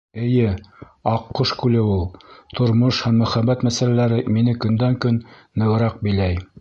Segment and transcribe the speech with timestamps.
[0.27, 0.53] Эйе,
[1.11, 2.01] Аҡҡош күле ул.
[2.59, 5.21] Тормош һәм мөхәббәт мәсьәләләре мине көндән-көн
[5.63, 6.43] нығыраҡ биләй.